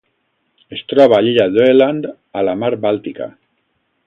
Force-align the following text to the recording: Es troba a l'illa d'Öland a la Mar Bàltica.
Es 0.77 0.81
troba 0.93 1.17
a 1.17 1.19
l'illa 1.25 1.47
d'Öland 1.57 2.09
a 2.41 2.45
la 2.51 2.59
Mar 2.63 2.75
Bàltica. 2.87 3.33